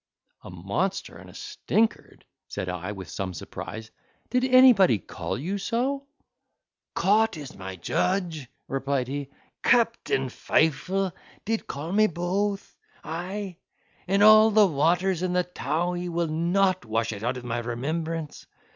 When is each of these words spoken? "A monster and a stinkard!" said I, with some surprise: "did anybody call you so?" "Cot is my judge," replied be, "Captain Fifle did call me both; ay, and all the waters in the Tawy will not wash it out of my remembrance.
"A 0.41 0.49
monster 0.49 1.15
and 1.15 1.29
a 1.29 1.33
stinkard!" 1.35 2.25
said 2.47 2.67
I, 2.69 2.91
with 2.91 3.07
some 3.07 3.35
surprise: 3.35 3.91
"did 4.31 4.43
anybody 4.43 4.97
call 4.97 5.37
you 5.37 5.59
so?" 5.59 6.07
"Cot 6.95 7.37
is 7.37 7.55
my 7.55 7.75
judge," 7.75 8.47
replied 8.67 9.05
be, 9.05 9.29
"Captain 9.61 10.29
Fifle 10.29 11.13
did 11.45 11.67
call 11.67 11.91
me 11.91 12.07
both; 12.07 12.75
ay, 13.03 13.57
and 14.07 14.23
all 14.23 14.49
the 14.49 14.65
waters 14.65 15.21
in 15.21 15.33
the 15.33 15.43
Tawy 15.43 16.09
will 16.09 16.25
not 16.29 16.83
wash 16.83 17.13
it 17.13 17.21
out 17.21 17.37
of 17.37 17.43
my 17.45 17.59
remembrance. 17.59 18.47